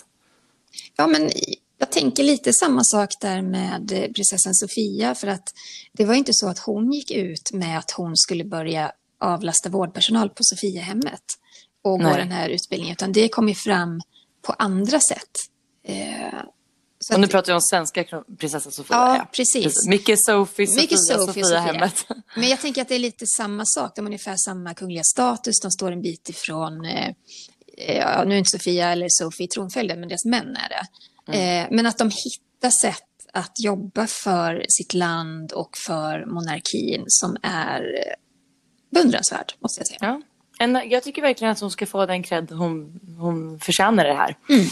[0.96, 1.30] Ja, men
[1.78, 5.54] jag tänker lite samma sak där med prinsessan Sofia för att
[5.94, 10.30] det var inte så att hon gick ut med att hon skulle börja avlasta vårdpersonal
[10.30, 11.24] på Sofiahemmet
[11.84, 14.02] och gå den här utbildningen utan det kom ju fram
[14.42, 15.32] på andra sätt.
[15.84, 16.40] Eh,
[17.00, 18.04] så och nu pratar vi om svenska
[18.38, 18.98] prinsessan Sofia.
[18.98, 19.30] Ja, ja.
[19.34, 19.64] Precis.
[19.64, 19.88] precis.
[19.88, 22.06] Mycket Sofie, Sofia, Mycket Sophie, Sofia, hemmet.
[22.36, 23.92] Men jag tänker att det är lite samma sak.
[23.96, 25.60] De har ungefär samma kungliga status.
[25.62, 27.14] De står en bit ifrån, eh,
[27.88, 30.88] ja, nu är inte Sofia eller Sofie tronföljden, men deras män är det.
[31.28, 31.66] Mm.
[31.66, 37.38] Eh, men att de hittar sätt att jobba för sitt land och för monarkin som
[37.44, 37.84] är
[38.90, 40.00] beundransvärd, måste jag säga.
[40.02, 40.22] Ja.
[40.60, 44.38] En, jag tycker verkligen att hon ska få den cred hon, hon förtjänar det här.
[44.50, 44.66] Mm.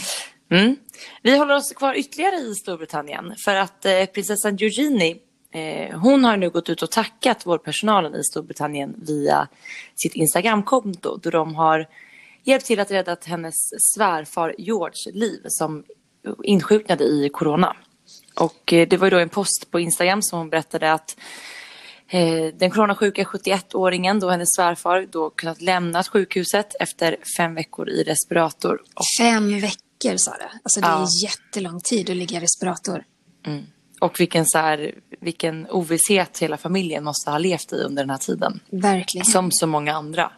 [0.50, 0.76] Mm.
[1.22, 5.16] Vi håller oss kvar ytterligare i Storbritannien för att eh, prinsessan Eugenie
[5.52, 9.48] eh, hon har nu gått ut och tackat vårdpersonalen i Storbritannien via
[9.94, 11.88] sitt Instagramkonto då de har
[12.44, 13.54] hjälpt till att rädda hennes
[13.94, 15.84] svärfar George liv som
[16.42, 17.76] insjuknade i corona.
[18.40, 21.16] Och eh, det var ju då en post på Instagram som hon berättade att
[22.08, 28.02] eh, den coronasjuka 71-åringen, då hennes svärfar, då kunnat lämna sjukhuset efter fem veckor i
[28.02, 28.82] respirator.
[28.94, 29.04] Och...
[29.18, 30.50] Fem veckor sa det.
[30.62, 31.08] Alltså det är ja.
[31.22, 33.04] jättelång tid att ligga i respirator.
[33.46, 33.64] Mm.
[34.00, 38.18] Och vilken, så här, vilken ovisshet hela familjen måste ha levt i under den här
[38.18, 38.60] tiden.
[38.70, 39.24] Verkligen.
[39.24, 40.32] Som så många andra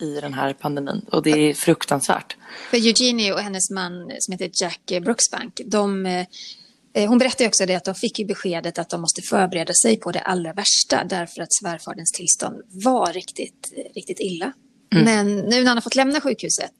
[0.00, 2.36] i den här pandemin och det är fruktansvärt.
[2.70, 7.74] För Eugenie och hennes man som heter Jack Brooksbank, de, eh, hon berättade också det
[7.74, 11.42] att de fick ju beskedet att de måste förbereda sig på det allra värsta därför
[11.42, 14.52] att svärfaderns tillstånd var riktigt, riktigt illa.
[14.94, 15.04] Mm.
[15.04, 16.72] Men nu när han har fått lämna sjukhuset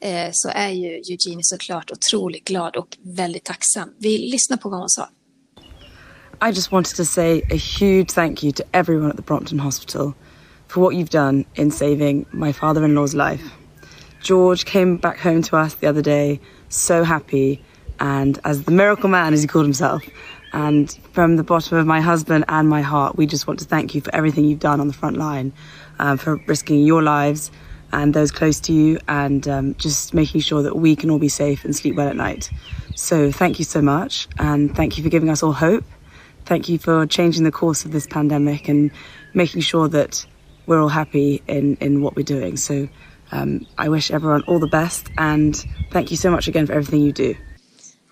[0.00, 3.94] eh, så är ju Eugenie såklart otroligt glad och väldigt tacksam.
[3.98, 5.08] Vi lyssnar på vad hon sa.
[6.40, 10.12] I just wanted to say a huge thank you to everyone at the Brompton Hospital.
[10.68, 13.42] For what you've done in saving my father in law's life.
[14.20, 17.62] George came back home to us the other day, so happy,
[18.00, 20.04] and as the miracle man, as he called himself.
[20.52, 23.94] And from the bottom of my husband and my heart, we just want to thank
[23.94, 25.52] you for everything you've done on the front line,
[25.98, 27.50] um, for risking your lives
[27.92, 31.28] and those close to you, and um, just making sure that we can all be
[31.28, 32.50] safe and sleep well at night.
[32.94, 35.84] So, thank you so much, and thank you for giving us all hope.
[36.44, 38.90] Thank you for changing the course of this pandemic and
[39.32, 40.26] making sure that
[40.68, 42.56] we're all happy in, in what we're doing.
[42.56, 42.74] So
[43.32, 45.54] um, I wish everyone all the best and
[45.92, 47.34] thank you so much again for everything you do.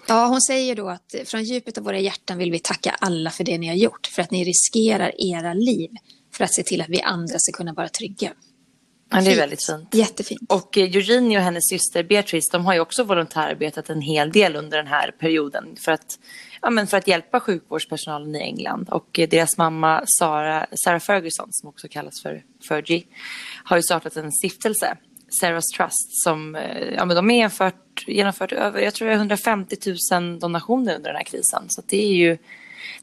[0.09, 3.45] Ja, hon säger då att från djupet av våra hjärtan vill vi tacka alla för
[3.45, 5.91] det ni har gjort, för att ni riskerar era liv
[6.33, 8.33] för att se till att vi andra ska kunna vara trygga.
[9.11, 9.95] Ja, det är väldigt fint.
[9.95, 10.41] Jättefint.
[10.49, 14.57] Och eh, Eugenie och hennes syster Beatrice, de har ju också volontärbeitat en hel del
[14.57, 16.19] under den här perioden för att,
[16.63, 18.89] ja, men för att hjälpa sjukvårdspersonalen i England.
[18.89, 23.05] Och eh, deras mamma Sarah, Sarah Ferguson, som också kallas för Fergie,
[23.65, 24.97] har ju startat en stiftelse,
[25.43, 29.77] Sarah's Trust, som eh, ja, men de har genomfört, genomfört över, jag tror 150
[30.13, 31.65] 000 donationer under den här krisen.
[31.69, 32.39] Så det är ju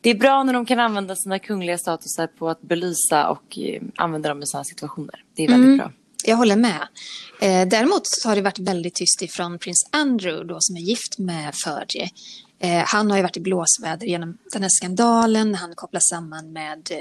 [0.02, 3.82] det är bra när de kan använda sina kungliga statusar på att belysa och eh,
[3.96, 5.24] använda dem i sådana situationer.
[5.36, 5.78] Det är väldigt mm.
[5.78, 5.92] bra.
[6.26, 6.88] Jag håller med.
[7.42, 11.56] Eh, däremot har det varit väldigt tyst ifrån prins Andrew då, som är gift med
[11.56, 12.10] Fergie.
[12.64, 16.54] Eh, han har ju varit i blåsväder genom den här skandalen när han kopplas samman
[16.54, 16.98] med eh,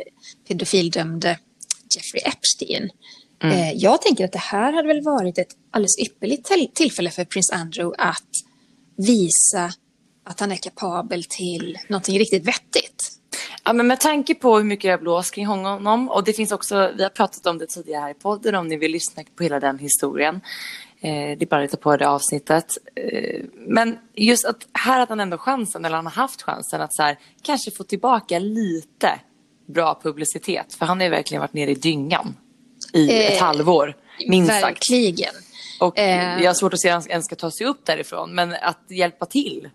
[0.48, 1.38] pedofildömde
[1.96, 2.90] Jeffrey Epstein.
[3.42, 3.56] Mm.
[3.56, 7.50] Eh, jag tänker att det här hade väl varit ett alldeles ypperligt tillfälle för prins
[7.50, 8.30] Andrew att
[8.96, 9.72] visa
[10.24, 13.18] att han är kapabel till någonting riktigt vettigt.
[13.64, 16.52] Ja, men med tanke på hur mycket det har blåst kring honom och det finns
[16.52, 19.42] också, vi har pratat om det tidigare här i podden om ni vill lyssna på
[19.42, 20.40] hela den historien.
[21.04, 22.78] Eh, det är bara att leta på det avsnittet.
[22.94, 26.94] Eh, men just att här hade han ändå chansen, eller han har haft chansen att
[26.94, 29.20] så här, kanske få tillbaka lite
[29.66, 30.74] bra publicitet.
[30.74, 32.36] För han har ju verkligen varit nere i dyngan
[32.92, 33.96] i eh, ett halvår,
[34.28, 34.64] minst sagt.
[34.64, 35.34] Verkligen.
[35.80, 36.42] Och eh.
[36.42, 38.90] jag har svårt att se att han ens ska ta sig upp därifrån, men att
[38.90, 39.68] hjälpa till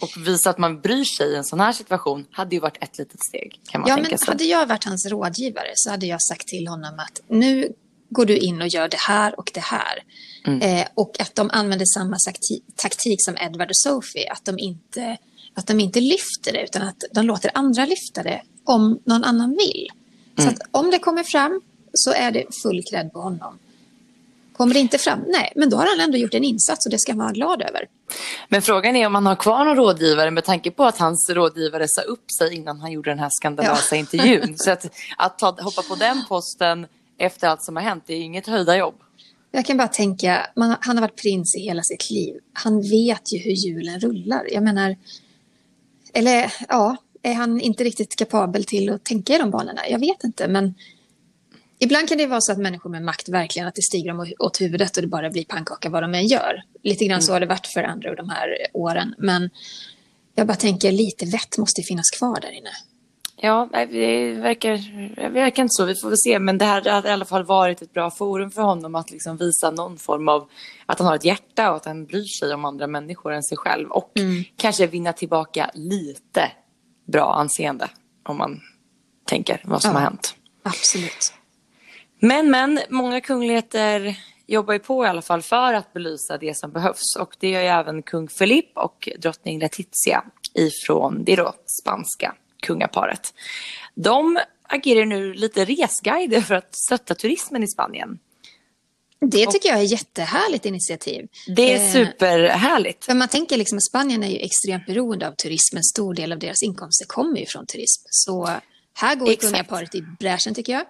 [0.00, 2.98] och visa att man bryr sig i en sån här situation hade ju varit ett
[2.98, 3.60] litet steg.
[3.70, 4.28] Kan man ja, tänka men sig.
[4.28, 7.72] hade jag varit hans rådgivare så hade jag sagt till honom att nu
[8.14, 10.02] går du in och gör det här och det här.
[10.46, 10.60] Mm.
[10.62, 12.16] Eh, och att de använder samma
[12.76, 15.16] taktik som Edward och Sophie, att de, inte,
[15.54, 19.50] att de inte lyfter det utan att de låter andra lyfta det om någon annan
[19.50, 19.88] vill.
[20.38, 20.50] Mm.
[20.50, 21.60] Så att om det kommer fram
[21.92, 23.58] så är det full cred på honom.
[24.56, 25.20] Kommer det inte fram?
[25.26, 27.62] Nej, men då har han ändå gjort en insats och det ska man vara glad
[27.62, 27.88] över.
[28.48, 31.88] Men frågan är om han har kvar någon rådgivare med tanke på att hans rådgivare
[31.88, 34.00] sa upp sig innan han gjorde den här skandalösa Ja.
[34.00, 34.58] intervjun.
[34.58, 36.86] Så att, att ta, hoppa på den posten
[37.18, 38.94] efter allt som har hänt, det är inget höjda jobb.
[39.50, 42.34] Jag kan bara tänka, man, han har varit prins i hela sitt liv.
[42.52, 44.46] Han vet ju hur julen rullar.
[44.50, 44.96] Jag menar,
[46.14, 49.88] eller ja, är han inte riktigt kapabel till att tänka i de banorna?
[49.88, 50.74] Jag vet inte, men
[51.78, 54.60] ibland kan det vara så att människor med makt verkligen att det stiger dem åt
[54.60, 56.62] huvudet och det bara blir pannkaka vad de än gör.
[56.82, 59.50] Lite grann så har det varit för andra de här åren, men
[60.34, 62.70] jag bara tänker lite vett måste finnas kvar där inne.
[63.36, 64.78] Ja, det verkar,
[65.16, 65.84] det verkar inte så.
[65.84, 66.38] Vi får väl se.
[66.38, 69.36] Men det här har i alla fall varit ett bra forum för honom att liksom
[69.36, 70.48] visa någon form av
[70.86, 73.56] att han har ett hjärta och att han bryr sig om andra människor än sig
[73.58, 73.90] själv.
[73.90, 74.12] Och
[74.56, 76.52] kanske vinna tillbaka lite
[77.12, 77.88] bra anseende
[78.28, 78.60] om man
[79.26, 79.94] tänker vad som Ja.
[79.98, 80.34] har hänt.
[80.62, 81.32] Absolut.
[82.20, 84.16] Men, men, många kungligheter
[84.46, 87.16] jobbar ju på i alla fall för att belysa det som behövs.
[87.20, 93.34] Och det gör ju även kung Philip och drottning Letizia ifrån det då spanska kungaparet.
[93.94, 98.18] De agerar nu lite resguider för att stötta turismen i Spanien.
[99.20, 101.28] Det tycker jag är jättehärligt initiativ.
[101.56, 103.04] Det är Eh, superhärligt.
[103.04, 105.76] För man tänker liksom att Spanien är ju extremt beroende av turism.
[105.76, 108.02] En stor del av deras inkomster kommer ju från turism.
[108.10, 108.50] Så
[108.94, 109.52] här går Exakt.
[109.52, 110.84] kungaparet i bräschen tycker jag.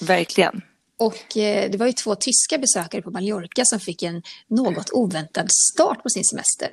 [0.00, 0.62] Verkligen.
[0.98, 5.46] Och eh, det var ju två tyska besökare på Mallorca som fick en något oväntad
[5.50, 6.70] start på sin semester.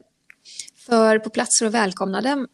[0.86, 2.48] För på plats för att välkomna dem,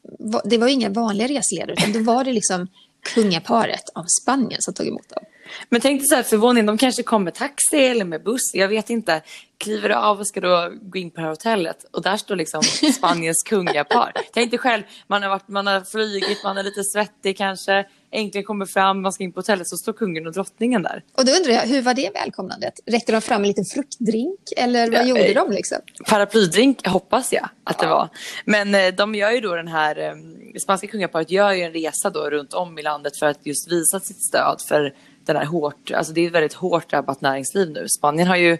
[0.43, 2.67] det var inga vanliga reseledare utan då var det liksom
[3.13, 5.23] kungaparet av Spanien som tog emot dem.
[5.69, 8.67] Men tänk dig så här förvåning, de kanske kommer med taxi eller med buss, jag
[8.67, 9.21] vet inte.
[9.57, 12.63] Kliver av och ska då gå in på hotellet och där står liksom
[12.97, 14.13] Spaniens kungapar.
[14.33, 18.45] Tänk dig själv, man har, varit, man har flugit, man är lite svettig kanske, äntligen
[18.45, 21.03] kommer fram, man ska in på hotellet så står kungen och drottningen där.
[21.17, 22.73] Och då undrar jag, hur var det välkomnandet?
[22.85, 25.77] Räckte de fram en liten fruktdrink eller vad Ja, gjorde eh, de liksom?
[26.09, 28.09] Paraplydrink hoppas jag att det var.
[28.45, 30.15] Men eh, de gör ju då den här, eh,
[30.53, 33.71] det spanska kungaparet gör ju en resa då runt om i landet för att just
[33.71, 34.93] visa sitt stöd för
[35.25, 37.85] den här hårt, alltså det är ett väldigt hårt drabbat näringsliv nu.
[37.97, 38.57] Spanien har ju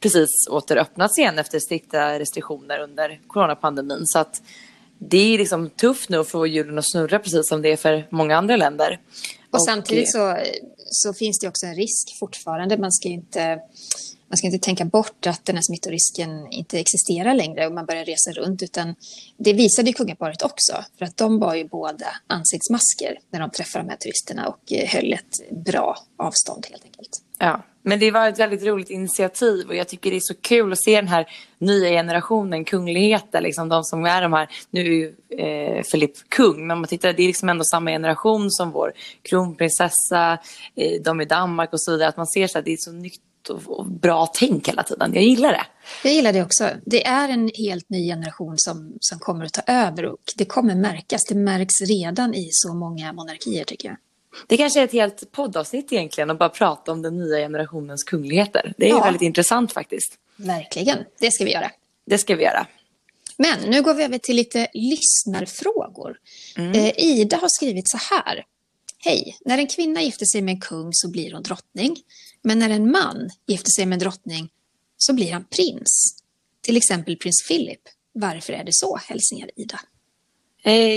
[0.00, 4.42] precis återöppnats igen efter strikta restriktioner under coronapandemin så att
[4.98, 8.06] det är liksom tufft nu att få hjulen att snurra precis som det är för
[8.10, 9.00] många andra länder.
[9.50, 10.38] Och samtidigt så,
[10.90, 12.78] så finns det också en risk fortfarande.
[12.78, 13.60] Man ska inte,
[14.28, 18.04] man ska inte tänka bort att den här smittorisken inte existerar längre och man börjar
[18.04, 18.62] resa runt.
[18.62, 18.94] Utan
[19.36, 20.84] det visade ju kungaparet också.
[20.98, 24.88] För att de var ju båda ansiktsmasker när de träffade de här turisterna och eh,
[24.88, 27.22] höll ett bra avstånd helt enkelt.
[27.38, 30.72] Ja, men det var ett väldigt roligt initiativ och jag tycker det är så kul
[30.72, 31.26] att se den här
[31.58, 36.66] nya generationen kungligheter, liksom de som är de här, nu är ju eh, Filip kung,
[36.66, 40.38] men man tittar, det är liksom ändå samma generation som vår kronprinsessa,
[40.74, 42.92] eh, de i Danmark och så vidare, att man ser så att det är så
[42.92, 45.14] nytt och, och bra tänk hela tiden.
[45.14, 45.66] Jag gillar det.
[46.04, 46.70] Jag gillar det också.
[46.86, 50.74] Det är en helt ny generation som, som kommer att ta över och det kommer
[50.74, 51.24] märkas.
[51.28, 53.96] Det märks redan i så många monarkier tycker jag.
[54.46, 58.74] Det kanske är ett helt poddavsnitt egentligen att bara prata om den nya generationens kungligheter.
[58.78, 59.04] Det är Ja.
[59.04, 60.14] väldigt intressant faktiskt.
[60.36, 61.70] Verkligen, det ska vi göra.
[62.06, 62.66] Det ska vi göra.
[63.38, 66.16] Men nu går vi över till lite lyssnarfrågor.
[66.74, 68.44] Eh, Ida har skrivit så här.
[68.98, 71.96] Hej, när en kvinna gifter sig med en kung så blir hon drottning.
[72.46, 74.48] Men när en man gifter sig med en drottning
[74.96, 76.16] så blir han prins.
[76.60, 77.80] Till exempel prins Philip.
[78.12, 78.96] Varför är det så?
[78.96, 79.80] Hälsningar Ida.
[80.62, 80.96] Eh,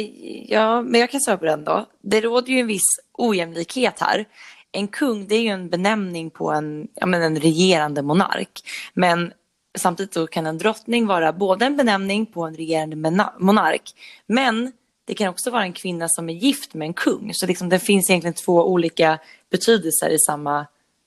[0.51, 1.89] ja, men jag kan svara på den då.
[2.01, 4.27] Det råder ju en viss ojämlikhet här.
[4.71, 8.61] En kung, det är ju en benämning på en, ja, men en regerande monark.
[8.93, 9.33] Men
[9.77, 12.95] samtidigt så kan en drottning vara både en benämning på en regerande
[13.39, 13.91] monark,
[14.25, 14.71] men
[15.05, 17.33] det kan också vara en kvinna som är gift med en kung.
[17.33, 19.19] Så liksom, det finns egentligen två olika
[19.51, 20.65] betydelser i samma,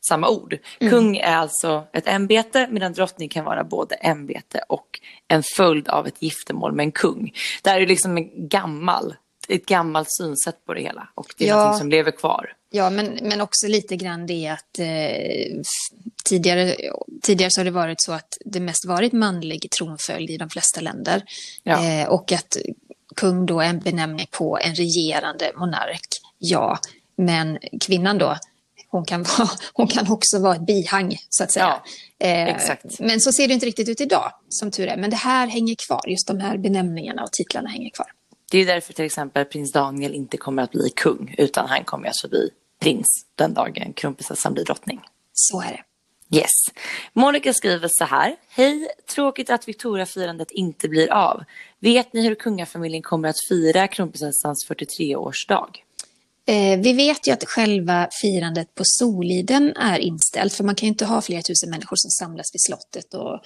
[0.09, 0.59] samma ord.
[0.81, 6.07] Kung är alltså ett ämbete medan drottning kan vara både ämbete och en följd av
[6.07, 7.33] ett giftermål med en kung.
[7.63, 9.15] Det här är liksom en gammal,
[9.49, 11.57] ett gammalt synsätt på det hela och det är Ja.
[11.57, 12.53] någonting som lever kvar.
[12.75, 15.61] Ja, men, men också lite grann det att eh,
[16.25, 16.77] tidigare,
[17.23, 20.81] tidigare så har det varit så att det mest varit manlig tronföljd i de flesta
[20.81, 21.23] länder.
[21.63, 21.85] Ja.
[21.85, 22.57] Eh, och att
[23.17, 26.07] kung då är en benämning på en regerande monark,
[26.39, 26.79] ja.
[27.17, 28.37] Men kvinnan då,
[28.93, 31.83] hon kan, vara, hon kan också vara ett bihang, så att säga.
[32.19, 33.01] Eh, exakt.
[33.01, 34.97] Men så ser det inte riktigt ut idag, som tur är.
[34.97, 38.07] Men det här hänger kvar, just de här benämningarna och titlarna hänger kvar.
[38.51, 42.09] Det är därför till exempel prins Daniel inte kommer att bli kung utan han kommer
[42.09, 45.01] alltså bli prins den dagen kronprinsessan blir drottning.
[45.33, 45.83] Så är det.
[46.37, 46.51] Yes.
[47.13, 48.37] Monica skriver så här.
[48.49, 51.45] Hej, tråkigt att Victoria-firandet inte blir av.
[51.81, 55.69] Vet ni hur kungafamiljen kommer att fira kronprinsessans 43-årsdag?
[56.47, 60.91] Eh, vi vet ju att själva firandet på Soliden är inställt, för man kan ju
[60.91, 63.41] inte ha flera tusen människor som samlas vid slottet och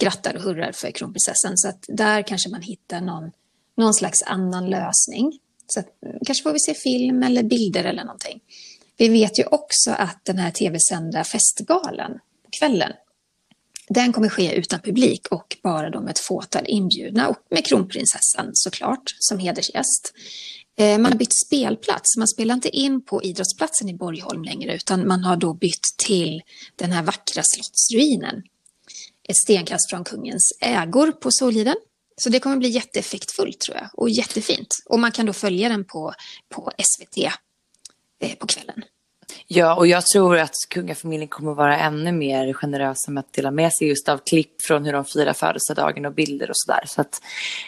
[0.00, 1.58] grattar och hurrar för kronprinsessan.
[1.58, 3.30] Så att där kanske man hittar någon,
[3.76, 5.38] någon slags annan lösning.
[5.66, 8.40] Så att, mm, kanske får vi se film eller bilder eller någonting.
[8.96, 12.12] Vi vet ju också att den här tv-sända festgalan
[12.44, 12.92] på kvällen,
[13.88, 19.02] den kommer ske utan publik och bara de ett fåtal inbjudna och med kronprinsessan såklart
[19.18, 20.12] som hedersgäst.
[20.78, 22.16] Eh, man har bytt spelplats.
[22.16, 26.42] Man spelar inte in på idrottsplatsen i Borgholm längre utan man har då bytt till
[26.76, 28.42] den här vackra slottsruinen.
[29.28, 31.76] Ett stenkast från kungens ägor på Soliden.
[32.16, 34.82] Så det kommer bli jätteeffektfullt tror jag och jättefint.
[34.84, 36.14] Och man kan då följa den på,
[36.48, 37.18] på SVT
[38.20, 38.82] eh, på kvällen.
[39.46, 43.72] Ja, och jag tror att kungafamiljen kommer vara ännu mer generösa med att dela med
[43.72, 46.84] sig just av klipp från hur de firar födelsedagen och bilder och sådär.
[46.86, 47.22] Så att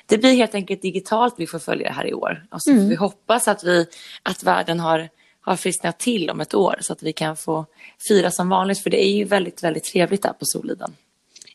[0.07, 2.47] det blir helt enkelt digitalt vi får följa det här i år.
[2.51, 3.87] Och så får vi hoppas att, vi,
[4.23, 5.09] att världen har,
[5.41, 7.67] har frisknat till om ett år så att vi kan få
[8.09, 8.83] fira som vanligt.
[8.83, 10.97] För det är ju väldigt, väldigt trevligt där på Soliden.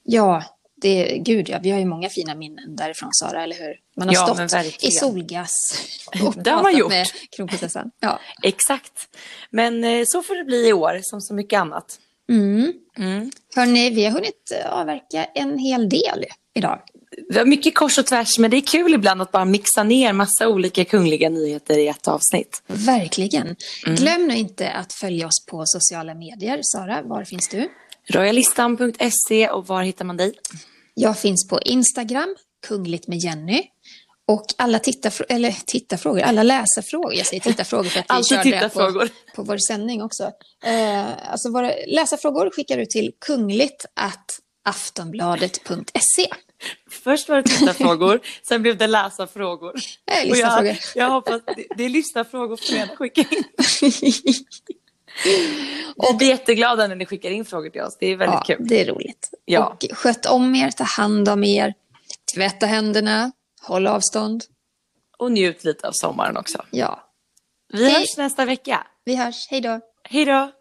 [0.03, 0.43] Ja,
[0.81, 3.75] det, gud ja, vi har ju många fina minnen därifrån Sara, eller hur?
[3.97, 5.51] Man har Ja, stått i solgas
[6.23, 6.89] och Det har man gjort.
[6.91, 7.91] med kronprinsessan.
[7.99, 8.19] Ja.
[8.43, 9.07] Exakt.
[9.49, 11.99] Men eh, så får det bli i år som så mycket annat.
[12.29, 12.73] Mm.
[12.97, 13.31] Mm.
[13.55, 16.79] Hörni, vi har hunnit eh, avverka en hel del idag.
[17.29, 20.13] Vi har mycket kors och tvärs men det är kul ibland att bara mixa ner
[20.13, 22.61] massa olika kungliga nyheter i ett avsnitt.
[22.67, 23.55] Verkligen.
[23.85, 26.59] Glöm nu inte att följa oss på sociala medier.
[26.63, 27.69] Sara, var finns du?
[28.09, 30.33] Royalistan.se och var hittar man dig?
[30.93, 32.35] Jag finns på Instagram,
[32.67, 33.63] kungligt med Jenny.
[34.27, 37.13] Och alla tittarfrå- eller tittarfrågor, alla läsarfrågor.
[37.13, 39.07] Jag säger tittarfrågor för att vi Alltid körde det tittarfrågor.
[39.07, 40.31] på, på vår sändning också.
[40.65, 46.27] Eh, alltså våra läsarfrågor skickar du till kungligt att aftonbladet.se.
[46.91, 49.73] Först var det tittarfrågor, sen blev det läsarfrågor.
[50.25, 50.67] Lyssnarfrågor.
[50.67, 53.43] jag, jag hoppas, det, det är lyssnarfrågor ni gärna skicka in.
[56.11, 57.97] Vi blir jätteglada när ni skickar in frågor till oss.
[57.99, 58.67] Det är väldigt Ja, kul.
[58.67, 59.29] det är roligt.
[59.45, 59.67] Ja.
[59.67, 61.73] Och sköt om er, ta hand om er,
[62.35, 63.31] tvätta händerna,
[63.61, 64.43] håll avstånd.
[65.17, 66.65] Och njut lite av sommaren också.
[66.71, 67.03] Ja,
[67.73, 67.93] Vi Hej.
[67.99, 68.87] hörs nästa vecka.
[69.05, 69.47] vi hörs.
[69.49, 69.79] Hej då.
[70.03, 70.51] Hej då!